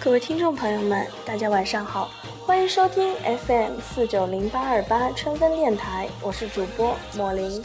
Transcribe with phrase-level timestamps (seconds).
[0.00, 2.10] 各位听众朋友们，大家晚上好，
[2.46, 3.14] 欢迎收听
[3.46, 7.62] FM 四九零八二八春分电台，我是主播莫林。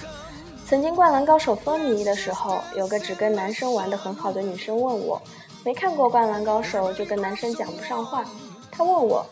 [0.66, 5.22] 曾经《灌篮高手》风靡的时候，有个只跟男生玩的很好的女生问我，
[5.66, 8.24] 没看过《灌篮高手》就跟男生讲不上话。
[8.72, 9.26] 她问我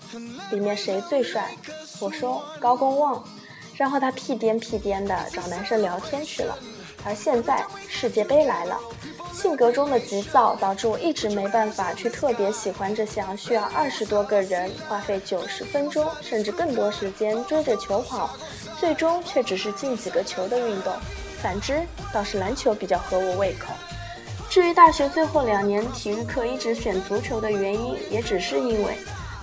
[0.51, 1.55] 里面谁最帅，
[2.01, 3.23] 我说高公望，
[3.75, 6.57] 然后她屁颠屁颠的找男生聊天去了。
[7.05, 8.77] 而现在世界杯来了。
[9.37, 18.31] 性格中的急躁导致我一直没办法去特别喜欢这项需要二十多个人花费九十分钟甚至更多时间追着球跑，
[18.79, 20.91] 最终却只是进几个球的运动。
[21.39, 23.67] 反之，倒是篮球比较合我胃口。
[24.49, 28.97] 至于大学最后两年体育课一直选足球的原因，也只是因为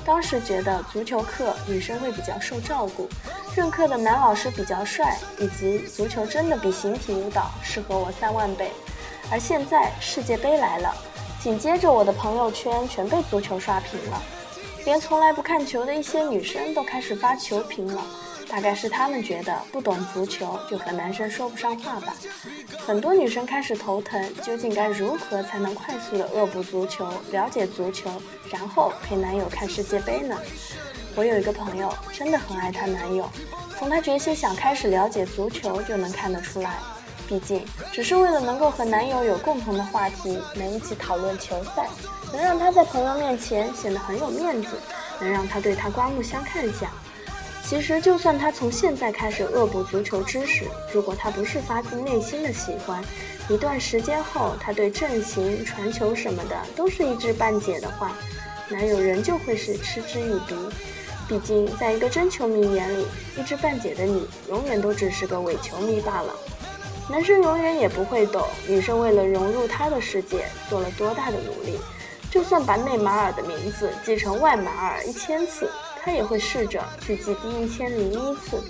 [0.04, 3.08] 当时觉得足球课女生会比较受照顾，
[3.54, 8.72] 任课的男老师比较帅，以及足球真的比形体舞蹈适合我三万倍。
[9.30, 10.94] 而现在世界杯来了，
[11.40, 14.22] 紧接着我的朋友圈全被足球刷屏了，
[14.84, 18.02] 连从来不看球的一些女生都开始发球评了。
[18.46, 22.14] 大概是她们觉得不懂足球就和男生说不上话吧。
[22.78, 28.10] 很多女生开始头疼，究竟该如何才能快速的恶补足球、了解足球，
[28.52, 30.36] 然后陪男友看世界杯呢？
[31.16, 33.28] 我有一个朋友真的很爱她男友，
[33.78, 36.74] 从她决心想开始了解足球就能看得出来。
[37.26, 41.88] 毕竟，只是为了能够和男友有共同的话题，能一起讨论球赛，
[42.32, 44.68] 能让他在朋友面前显得很有面子，
[45.20, 46.90] 能让他对他刮目相看下。
[47.66, 53.02] 其实，就算他从现在开始恶补足球知识，如果他不是发自内心的喜欢，
[53.48, 58.12] 一段时间后，他对阵型、传球什么的都是一知半解的话，
[58.68, 60.54] 男友仍旧会是嗤之以鼻。
[61.26, 63.06] 毕竟，在一个真球迷眼里，
[63.38, 66.34] 一知半解的你，永远都只是个伪球迷罢了。
[67.10, 71.78] 男生永远也不会懂女生为了融入他的世界做了多大的努力，
[72.30, 75.70] 就算把内马尔的名字记成外马尔一千次，
[76.02, 78.62] 他也会试着去记第一千零一次。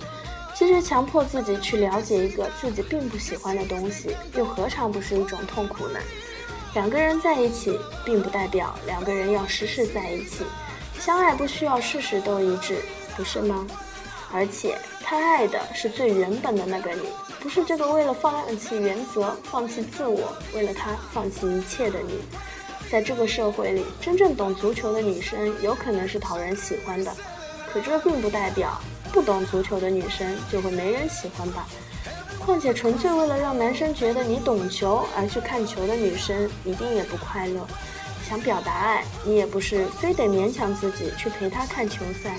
[0.55, 5.99] 其实强迫自己去了解一个自己并不喜欢的东西，又何尝不是一种痛苦呢？
[6.75, 10.45] 两个人在一起，并不代表两个人要时时在一起，
[10.99, 12.83] 相爱不需要事事都一致，
[13.17, 13.65] 不是吗？
[14.33, 17.03] 而且他爱的是最原本的那个你。
[17.39, 22.19] 不是这个为了放弃原则、放弃自我，为了他放弃一切的你。
[22.91, 27.13] 在这个社会里，真正懂足球的女生有可能是讨人喜欢的，
[27.71, 28.81] 可这并不代表
[29.13, 31.67] 不懂足球的女生就会没人喜欢吧。
[32.39, 37.67] 况且，纯粹为了让男生觉得你懂球而去看球的女生，一定也不快乐。
[38.29, 42.39] 想表达爱，你也不是非得勉强自己去陪他看球赛，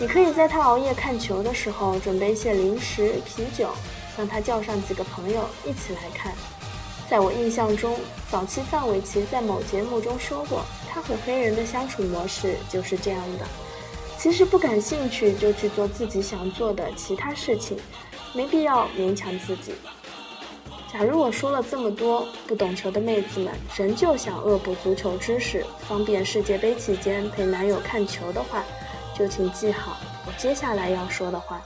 [0.00, 3.70] 你可以在他熬夜看球的时候准备一些零食、啤酒。
[4.16, 6.32] 让他叫上几个朋友一起来看。
[7.08, 7.94] 在我印象中，
[8.28, 13.46] 早期范玮琪在某节目中说过，他和黑人的相处模式就是这样的。
[14.18, 17.78] 其实不感兴趣就去做自己想做的其他事情，
[18.34, 19.72] 没必要勉强自己。
[20.92, 28.64] 假如我说了这么多，不懂球的妹子们仍旧想恶补足球知识，方便世界杯期间陪男友看球的话，
[29.18, 29.96] 就请记好
[30.26, 31.60] 我接下来要说的话。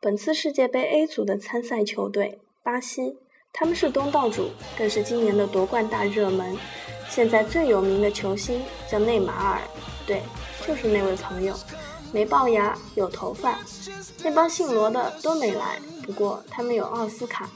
[0.00, 3.18] 本次世界杯 A 组的参赛球队巴西，
[3.52, 6.56] 他们是东道主，更是今年的夺冠大热门。
[7.08, 9.60] 现在最有名的球星叫内马尔，
[10.06, 10.22] 对，
[10.66, 11.54] 就是那位朋友，
[12.12, 13.58] 没龅牙，有头发。
[14.24, 17.48] 那帮姓罗的都没来，不过他们有奥斯卡。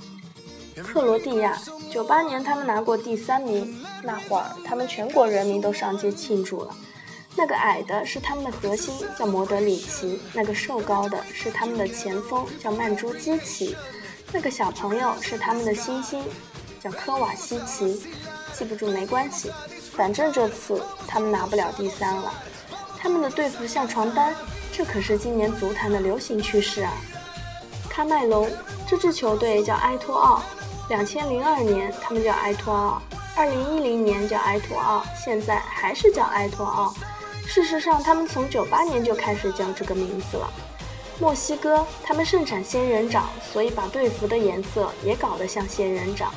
[0.83, 1.59] 克罗地亚，
[1.91, 6.77] 九八年他们拿过第三名，那会儿他们全国人民都上街庆祝了。
[7.35, 13.75] 那个矮的是他们的核心，叫莫德里奇；那个瘦高的是他们的前锋，叫曼朱基奇；
[14.33, 16.23] 那个小朋友是他们的新星，
[16.81, 18.07] 叫科瓦西奇。
[18.53, 19.51] 记不住没关系，
[19.93, 22.33] 反正这次他们拿不了第三了。
[22.99, 24.35] 他们的队服像床单，
[24.73, 26.93] 这可是今年足坛的流行趋势啊。
[27.97, 28.47] 喀麦隆
[28.87, 30.43] 这支球队叫埃托奥，
[30.91, 33.01] 两千零二年他们叫埃托奥，
[33.35, 36.93] 二零一零年叫埃托奥，现在还是叫埃托奥。
[37.47, 40.53] 事实上，他们从九八年就开始叫这个名字了。
[41.19, 46.31] 墨西哥，他们盛产仙人掌，所以把队服的颜色也搞得像仙人掌。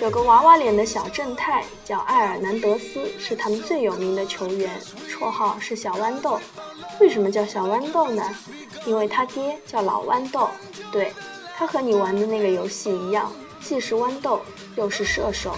[0.00, 4.70] 有个娃娃脸的小正太叫埃尔南德斯，是他们最有名的球员，
[5.08, 6.38] 绰号是小豌豆。
[7.00, 8.22] 为什么叫小豌豆呢？
[8.86, 10.48] 因为他爹叫老豌豆。
[10.92, 11.12] 对，
[11.56, 14.40] 他和你玩的那个游戏一样，既是豌豆，
[14.76, 15.56] 又是射手。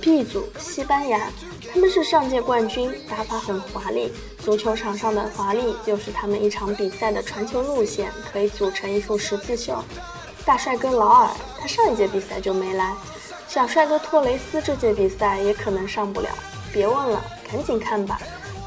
[0.00, 1.28] B 组，西班牙。
[1.72, 4.12] 他们是上届冠军，打法很华丽。
[4.38, 9.82] 足球场上的华丽，就是他们一场比赛的传球路线可以组成一幅十字绣。
[10.44, 11.30] 大帅哥劳尔，
[11.60, 12.94] 他上一届比赛就没来。
[13.48, 16.28] 小帅哥托雷斯这届比赛也可能上不了。
[16.72, 18.20] 别问了，赶紧看吧。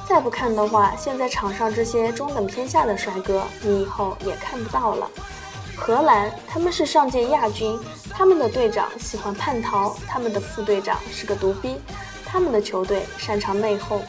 [0.10, 5.08] 再不看的话，现在场上这些中等偏下的帅哥，你以后也看不到了。
[5.78, 7.80] 荷兰，他们是上届亚军，
[8.10, 11.80] 他们的队长喜欢叛逃，他们的副队长是个独逼，
[12.26, 14.00] 他们的球队擅长内讧。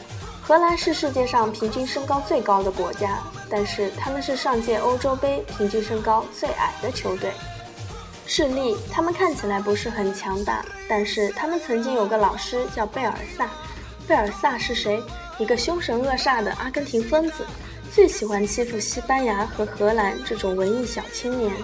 [0.41, 7.31] 荷兰是世界上平均身高最高的国家，但是他们是上届欧洲杯平均身高最矮的球队。
[8.25, 13.47] 智利，他们看起来不是很强大，但是他们曾经有个老师叫贝尔萨。
[14.11, 15.01] 贝尔萨是谁？
[15.37, 17.45] 一个凶神恶煞的阿根廷疯子。
[17.93, 21.55] 最喜欢欺负西班牙和荷兰这种文艺小青年。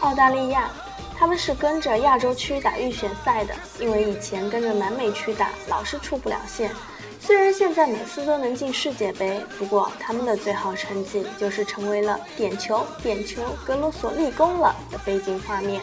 [0.00, 0.68] 澳大利亚，
[1.16, 6.72] 他们是跟着亚洲区打预选赛的，因为以前跟着南美区打老是出不了线。
[7.20, 15.80] 虽然现在每次都能进世界杯，不过他们的最好成绩就是成为了点球点球，格罗索立功了的背景画面。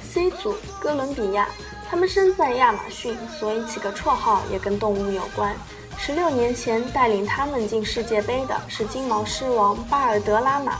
[0.00, 1.48] C 组，哥伦比亚，
[1.90, 5.56] 他们生在亚马逊，所以起个绰号也跟动物有关。
[5.96, 10.78] 十六年前带领他们进世界杯的是金毛狮王巴尔德拉马，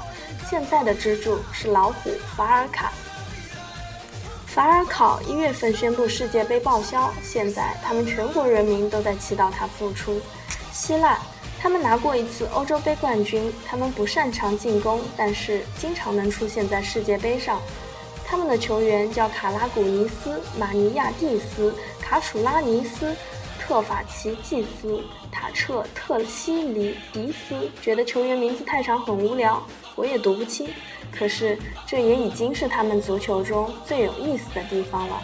[0.48, 2.92] 现在的支柱是老虎法尔卡。
[4.46, 10.20] 法尔考一月份宣布世界杯报销，现在他们全国人民都在祈祷他复出。
[10.72, 11.18] 希腊，
[11.58, 17.60] 他们拿过一次欧洲杯冠军，他们不擅长进攻，但是经常能出现在世界杯上。
[18.30, 23.16] 他们的球员叫卡拉古尼斯、马尼亚蒂斯、卡楚拉尼斯。
[23.58, 24.98] 特法奇祭司
[25.30, 29.62] 塔彻特西里迪斯觉得球员名字太长很无聊，
[29.94, 30.66] 我也读不清。
[31.12, 35.20] 可是这也已经是他们足球中最有意思的地方了。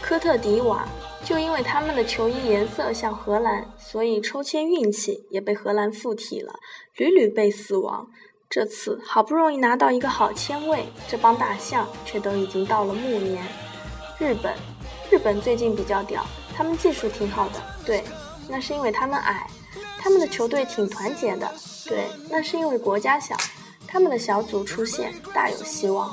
[0.00, 0.86] 科特迪瓦
[1.24, 6.54] 就因为他们的球衣颜色像荷兰，所以抽签运气也被荷兰附体了，
[6.94, 8.08] 屡屡被死亡。
[8.50, 13.44] 这次好不容易拿到一个好签位，这帮大象却都已经到了暮年。
[14.18, 14.54] 日本，
[15.10, 16.24] 日本最近比较屌。
[16.56, 18.02] 他们技术挺好的，对，
[18.48, 19.46] 那是因为他们矮。
[20.00, 21.52] 他们的球队挺团结的，
[21.86, 23.36] 对，那是因为国家小。
[23.86, 26.10] 他们的小组出线大有希望。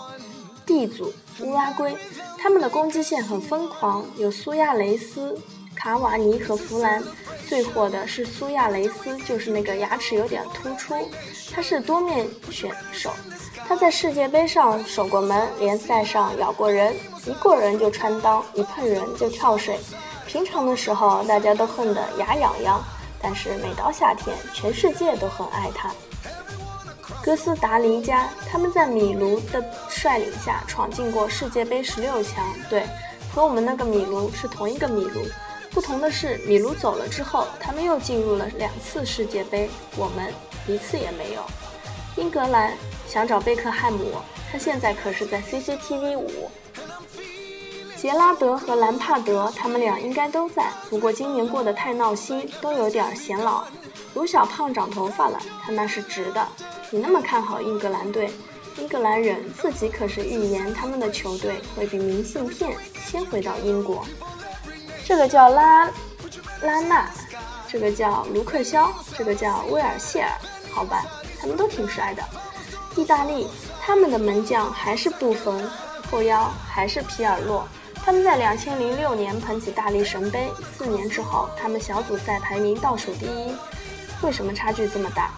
[0.65, 1.95] D 组乌拉圭，
[2.37, 5.37] 他们的攻击线很疯狂，有苏亚雷斯、
[5.85, 6.99] 卡瓦尼和弗兰。
[7.47, 10.95] 最火的是苏亚雷斯，就是那个牙齿有点突出，
[11.53, 13.11] 他是多面选手。
[13.67, 16.91] 他在世界杯上守过门，联赛上咬过人，
[17.27, 19.79] 一过人就穿裆，一碰人就跳水。
[20.25, 22.83] 平常的时候，大家都恨得牙痒痒，
[23.21, 25.93] 但是每到夏天，全世界都很爱他。
[27.23, 32.87] 哥斯达黎加，他们在米卢的率领下闯进过世界杯十六强，对，
[33.31, 35.21] 和我们那个米卢是同一个米卢。
[35.75, 40.33] 不同的是，米卢走了之后，他们又进入了两次世界杯，我们
[40.67, 41.43] 一次也没有。
[42.15, 42.73] 英格兰
[43.09, 44.13] 想找贝克汉姆，
[44.49, 46.49] 他现在可是在 CCTV 五。
[47.97, 50.71] 杰拉德和兰帕德，他们俩应该都在。
[50.89, 53.65] 不过今年过得太闹心，都有点显老。
[54.13, 56.47] 卢小胖长头发了，他那是直的。
[56.89, 58.31] 你那么看好英格兰队？
[58.77, 64.05] 英格兰人自己可是预言他们的球队会比明信片先回到英国。
[65.07, 65.87] 这个叫拉
[66.63, 67.07] 拉纳，
[67.67, 70.31] 这个叫卢克肖，这个叫威尔谢尔。
[70.73, 71.05] 好吧，
[71.39, 72.23] 他们都挺帅的。
[72.95, 73.47] 意大利，
[73.79, 75.63] 他们的门将还是布冯，
[76.09, 77.67] 后腰还是皮尔洛。
[78.03, 83.55] 他们在两千零六年捧起大力神杯，四年之后，他们小组赛排名倒数第一。
[84.23, 85.29] 为什么差距这么大？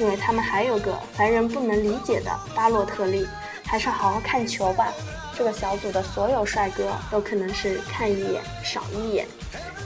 [0.00, 3.24] 因为他们还有个凡人不能理解的巴洛特利。
[3.64, 4.92] 还是好好看球吧。
[5.36, 9.26] 这个小组的所有帅哥都可能是看一眼少一眼。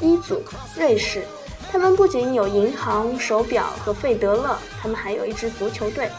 [0.01, 0.43] 一组
[0.77, 1.25] 瑞士，
[1.71, 6.11] 他们不仅有银行、手表和费德勒，他们还有一支足球队。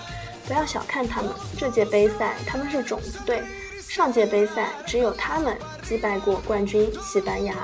[0.47, 3.43] 不要小看他们，这届杯赛他们是种子队。
[3.87, 7.55] 上届杯赛只有他们击败过冠军西班牙、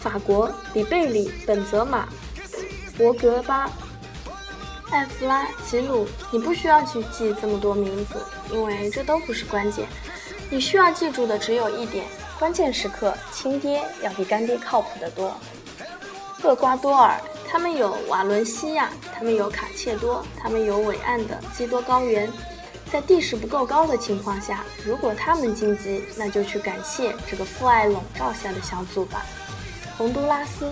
[0.00, 2.08] 法国、里贝里、本泽马、
[2.96, 3.70] 博格巴、
[4.90, 6.06] 艾弗拉、吉鲁。
[6.30, 8.14] 你不需要去记这么多名字，
[8.52, 9.86] 因为这都不是关键。
[10.48, 12.06] 你需要记住的只有一点：
[12.38, 15.34] 关键时刻，亲爹要比干爹靠谱得多。
[16.44, 22.30] 厄瓜多尔，他们有瓦伦西亚，他们有卡切多，他们有伟岸的基多高原。
[22.92, 29.26] 在地势不够高的情况下，如果他们晋级，那就去感谢这个父爱笼罩下的小组吧。
[29.98, 30.70] 洪都拉斯，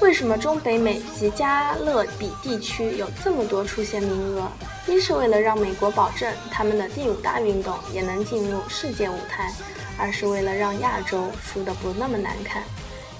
[0.00, 4.52] 为什么中北美及加勒比地区有这么多出线名额？
[4.86, 9.52] 一是为了让美国保证他们的第五大运动也能进入世界舞台，
[9.96, 12.62] 二是为了让亚洲输得不那么难看。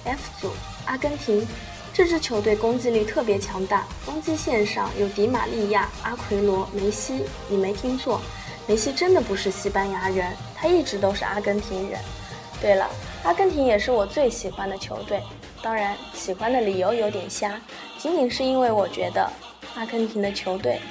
[0.03, 0.51] F 组，
[0.85, 1.45] 阿根廷。
[1.91, 7.23] 这支球队攻击力特别强大，攻击线上有迪玛利亚、阿奎罗、梅西。
[7.47, 8.19] 你没听错，
[8.67, 11.97] 梅西真的不是西班牙人，他一直都是阿根廷人。
[12.61, 12.85] 对了，
[13.23, 15.23] 阿根廷也是我最喜欢的球队，
[15.61, 17.59] 当然喜欢的理由有点瞎，
[17.97, 19.31] 仅仅是因为我觉得
[19.75, 20.81] 阿根廷的球队，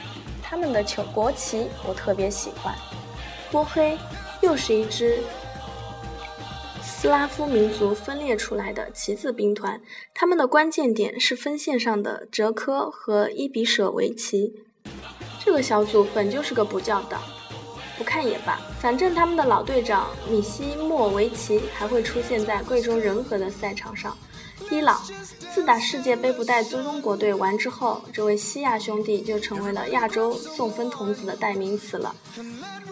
[0.55, 2.73] 他们的球国旗我特别喜欢，
[3.51, 3.99] 波黑
[4.41, 5.19] 又是一支。
[6.81, 9.81] 斯拉夫民族分裂出来的旗子兵团，
[10.15, 14.63] 他们的关键点是分线上的哲科和伊比舍维奇。
[15.45, 17.19] 这个小组本就是个不教的，
[17.99, 18.61] 不看也罢。
[18.79, 24.17] 反正他们的老队长米西莫维奇还会出现在贵州仁和的赛场上。
[24.71, 25.01] 伊朗
[25.53, 32.15] 自打世界杯不带中中国队玩之后，这位西亚兄弟就成为了亚洲送分童子的代名词了。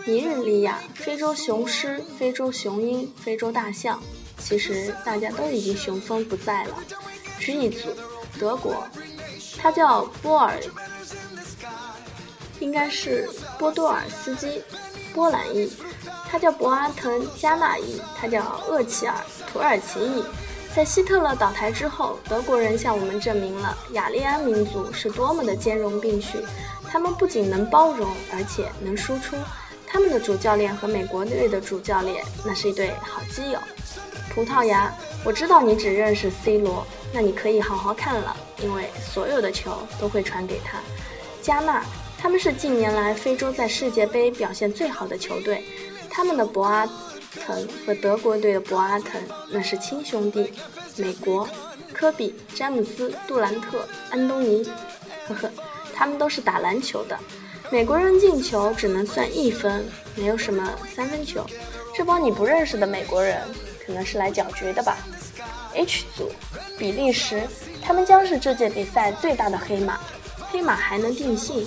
[0.04, 4.00] 尼日利亚、非洲雄狮、非洲雄鹰、非洲大象，
[4.38, 6.76] 其实大家都已经雄风不在了。
[7.40, 7.88] G 一组，
[8.38, 8.86] 德国，
[9.58, 10.60] 他叫波尔，
[12.60, 14.62] 应该是波多尔斯基，
[15.12, 15.68] 波兰裔；
[16.30, 19.14] 他叫博阿滕加纳裔，他叫厄齐尔，
[19.52, 20.22] 土耳其裔。
[20.74, 26.38] 在希特勒倒台之后，德国人向我们证明了雅利安民族是多么的兼容并蓄，
[26.90, 29.36] 他们不仅能包容，而且能输出。
[29.86, 33.58] 他们的主教练和美国队的主教练，那是一对好基友。
[34.34, 34.90] 葡萄牙，
[35.22, 40.78] 我知道你只认识 C 罗，那你可以好好看了，因为所有的球都会传给他。
[41.42, 41.84] 加纳，
[42.16, 45.62] 他们是近年来非洲在世界杯表现最好的球队，
[46.08, 46.88] 他们的博阿
[47.40, 50.52] 滕和德国队的博阿滕那是亲兄弟。
[50.96, 51.48] 美国，
[51.92, 54.62] 科比、詹姆斯、杜兰特、安东尼，
[55.26, 55.50] 呵呵，
[55.94, 57.18] 他们都是打篮球的。
[57.70, 61.46] 美国人进球只能算一分，没有什么三分球。
[61.94, 63.40] 这帮你不认识的美国人，
[63.86, 64.98] 可能是来搅局的吧
[65.74, 66.30] ？H 组，
[66.78, 67.42] 比利时，
[67.82, 69.98] 他们将是这届比赛最大的黑马。
[70.50, 71.66] 黑马还能定性？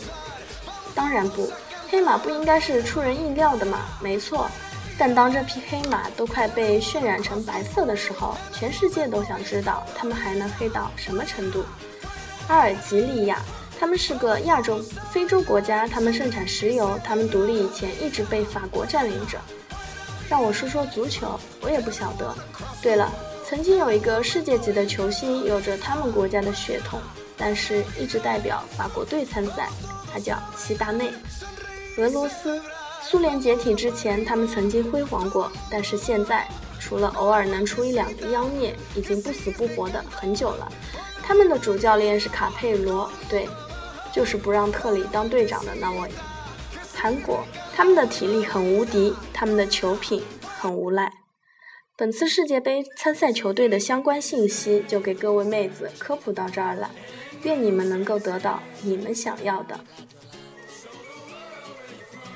[0.94, 1.52] 当然不，
[1.90, 3.80] 黑马不应该是出人意料的吗？
[4.00, 4.48] 没错。
[4.98, 11.64] 但当这匹黑马都快被渲染成白色的时候，全世界都想知道他们还能黑到什么程度。
[12.48, 13.42] 阿尔及利亚。
[13.78, 19.38] 他们是个亚洲、非洲国家，他们盛产石油，他们独立以前一直被法国占领着。
[20.30, 22.34] 让我说说足球，我也不晓得。
[22.82, 23.12] 对了，
[23.46, 27.02] 曾经有一个世界级的球星，有着他们国家的血统，
[27.36, 29.68] 但是一直代表法国队参赛，
[30.10, 31.12] 他叫齐达内。
[31.98, 32.62] 俄罗斯，
[33.08, 36.48] 苏联解体之前，他们曾经辉煌过，但是现在
[36.80, 40.68] 除了偶尔能出一两个妖孽，已经不死不活的很久了。
[41.22, 43.48] 他们的主教练是卡佩罗，对。
[44.12, 46.10] 就是不让特里当队长的那位。
[46.96, 47.44] 韩国，
[47.76, 50.24] 他们的体力很无敌，他们的球品
[50.58, 51.12] 很无赖。
[51.98, 56.90] 本次世界杯参赛球队的相关信息就给各位妹子科普到这儿了，
[57.44, 59.78] 愿你们能够得到你们想要的。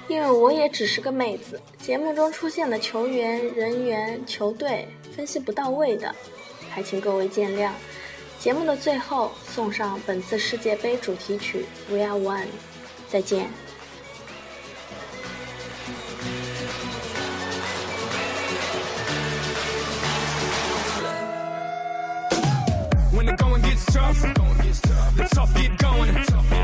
[0.09, 6.13] 因为我也只是个妹子，节目中出现的球员、人员、球队分析不到位的，
[6.67, 7.69] 还请各位见谅。
[8.39, 11.63] 节目的最后，送上本次世界杯主题曲
[11.93, 12.41] 《We Are One》，
[13.07, 13.49] 再见。
[23.21, 26.58] invitamos a todo el mundo a jugar con nosotros.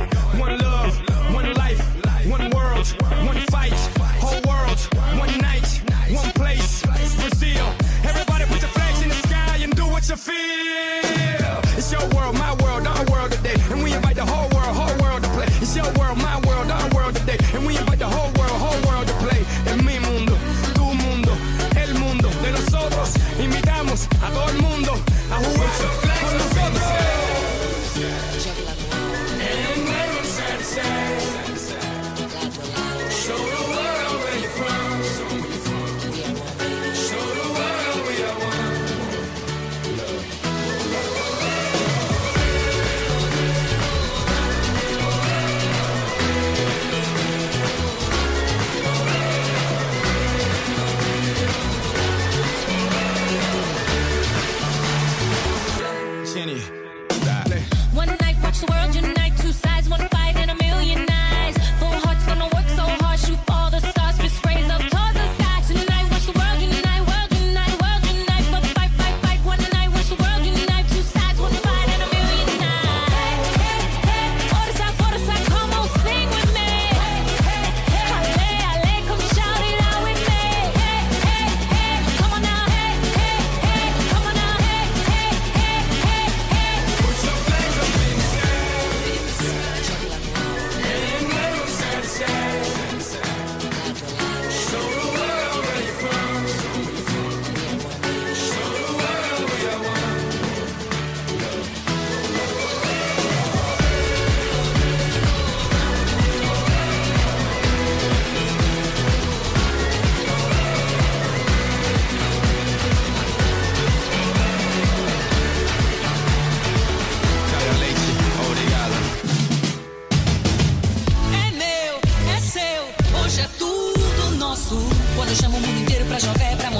[125.26, 126.75] quando chamo o mundo inteiro pra jogar é pra